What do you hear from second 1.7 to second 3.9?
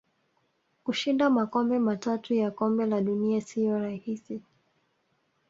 matatu ya kombe la dunia siyo